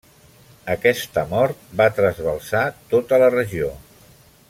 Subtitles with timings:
[0.75, 2.65] Aquesta mort va trasbalsar
[2.95, 3.71] tota la regió.